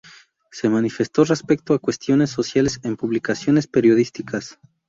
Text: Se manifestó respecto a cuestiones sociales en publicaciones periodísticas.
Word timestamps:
Se 0.51 0.67
manifestó 0.67 1.25
respecto 1.25 1.75
a 1.75 1.79
cuestiones 1.79 2.31
sociales 2.31 2.79
en 2.81 2.97
publicaciones 2.97 3.67
periodísticas. 3.67 4.57